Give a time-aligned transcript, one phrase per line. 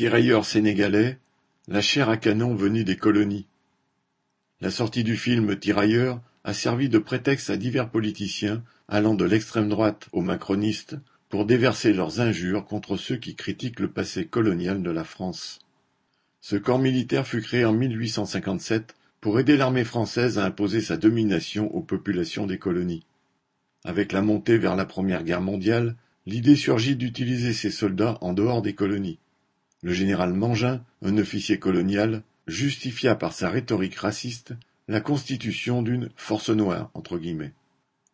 [0.00, 1.18] Tirailleurs sénégalais,
[1.68, 3.46] la chair à canon venue des colonies.
[4.62, 9.68] La sortie du film Tirailleurs a servi de prétexte à divers politiciens, allant de l'extrême
[9.68, 10.96] droite aux macronistes,
[11.28, 15.58] pour déverser leurs injures contre ceux qui critiquent le passé colonial de la France.
[16.40, 21.70] Ce corps militaire fut créé en 1857 pour aider l'armée française à imposer sa domination
[21.74, 23.04] aux populations des colonies.
[23.84, 25.94] Avec la montée vers la Première Guerre mondiale,
[26.24, 29.18] l'idée surgit d'utiliser ces soldats en dehors des colonies.
[29.82, 34.54] Le général Mangin, un officier colonial, justifia par sa rhétorique raciste
[34.88, 36.90] la constitution d'une force noire.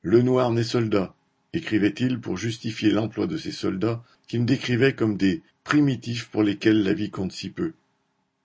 [0.02, 1.14] Le noir n'est soldat,
[1.52, 6.92] écrivait-il pour justifier l'emploi de ces soldats qu'il décrivait comme des primitifs pour lesquels la
[6.92, 7.72] vie compte si peu.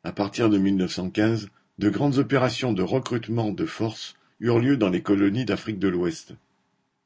[0.03, 5.03] À partir de 1915, de grandes opérations de recrutement de forces eurent lieu dans les
[5.03, 6.33] colonies d'Afrique de l'Ouest.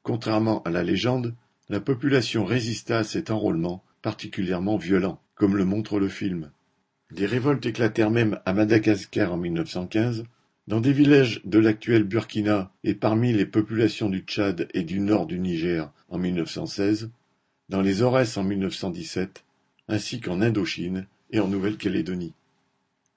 [0.02, 1.34] Contrairement à la légende,
[1.68, 6.52] la population résista à cet enrôlement particulièrement violent comme le montre le film.
[7.10, 10.22] Des révoltes éclatèrent même à Madagascar en 1915,
[10.68, 15.26] dans des villages de l'actuel Burkina et parmi les populations du Tchad et du nord
[15.26, 17.10] du Niger en 1916,
[17.68, 19.42] dans les Aurès en 1917,
[19.88, 22.34] ainsi qu'en Indochine et en Nouvelle-Calédonie.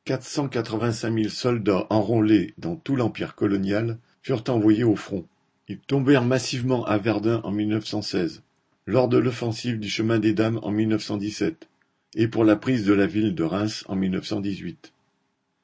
[0.06, 5.28] 485 000 soldats enrôlés dans tout l'empire colonial furent envoyés au front.
[5.67, 8.42] Ils tombèrent massivement à Verdun en 1916,
[8.90, 11.68] lors de l'offensive du chemin des Dames en 1917,
[12.16, 14.94] et pour la prise de la ville de Reims en 1918.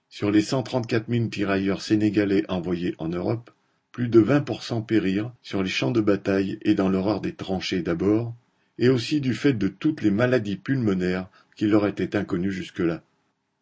[0.10, 3.50] Sur les 134 000 tirailleurs sénégalais envoyés en Europe,
[3.92, 8.36] plus de 20% périrent sur les champs de bataille et dans l'horreur des tranchées d'abord,
[8.78, 13.02] et aussi du fait de toutes les maladies pulmonaires qui leur étaient inconnues jusque-là.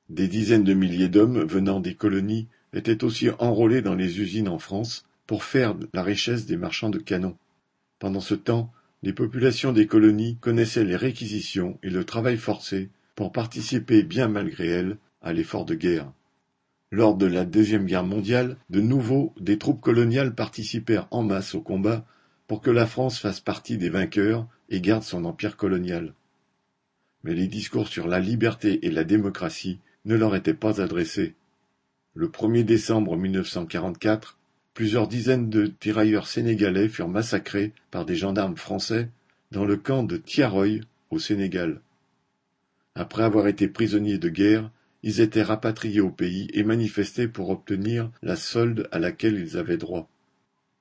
[0.09, 4.59] Des dizaines de milliers d'hommes venant des colonies étaient aussi enrôlés dans les usines en
[4.59, 7.37] France pour faire la richesse des marchands de canons.
[7.99, 8.69] Pendant ce temps,
[9.03, 14.67] les populations des colonies connaissaient les réquisitions et le travail forcé pour participer bien malgré
[14.67, 16.11] elles à l'effort de guerre.
[16.89, 21.61] Lors de la Deuxième Guerre mondiale, de nouveau des troupes coloniales participèrent en masse au
[21.61, 22.05] combat
[22.47, 26.13] pour que la France fasse partie des vainqueurs et garde son empire colonial.
[27.23, 31.35] Mais les discours sur la liberté et la démocratie ne leur étaient pas adressés.
[32.13, 34.37] Le 1er décembre 1944,
[34.73, 39.09] Plusieurs dizaines de tirailleurs sénégalais furent massacrés par des gendarmes français
[39.51, 40.79] dans le camp de Tiaroy
[41.11, 41.79] au Sénégal.
[42.95, 44.71] Après avoir été prisonniers de guerre,
[45.03, 49.77] ils étaient rapatriés au pays et manifestaient pour obtenir la solde à laquelle ils avaient
[49.77, 50.09] droit.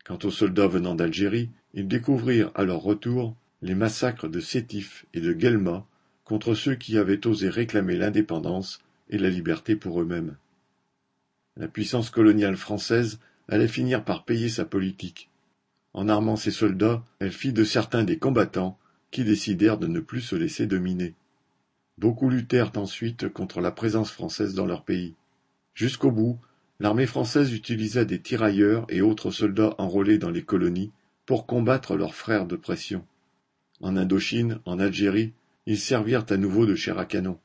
[0.04, 5.20] Quant aux soldats venant d'Algérie, ils découvrirent à leur retour les massacres de Sétif et
[5.20, 5.86] de Guelma
[6.25, 10.36] contre ceux qui avaient osé réclamer l'indépendance et la liberté pour eux-mêmes.
[11.56, 13.20] La puissance coloniale française
[13.52, 15.28] allait finir par payer sa politique.
[15.92, 18.78] En armant ses soldats, elle fit de certains des combattants
[19.10, 21.14] qui décidèrent de ne plus se laisser dominer.
[21.98, 25.14] Beaucoup luttèrent ensuite contre la présence française dans leur pays.
[25.74, 26.38] Jusqu'au bout,
[26.80, 30.90] l'armée française utilisa des tirailleurs et autres soldats enrôlés dans les colonies
[31.26, 33.04] pour combattre leurs frères de pression.
[33.82, 35.34] En Indochine, en Algérie,
[35.66, 37.38] ils servirent à nouveau de chair à canon.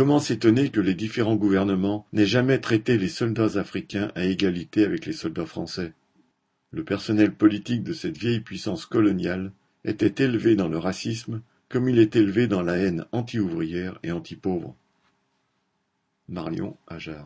[0.00, 5.04] Comment s'étonner que les différents gouvernements n'aient jamais traité les soldats africains à égalité avec
[5.04, 5.92] les soldats français?
[6.70, 9.52] Le personnel politique de cette vieille puissance coloniale
[9.84, 14.74] était élevé dans le racisme comme il est élevé dans la haine anti-ouvrière et anti-pauvre.
[16.30, 17.18] Marion Ajar